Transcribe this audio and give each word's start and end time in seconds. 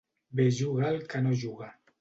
Bé 0.39 0.47
juga 0.61 0.89
el 0.95 0.99
que 1.13 1.23
no 1.27 1.39
juga. 1.47 1.73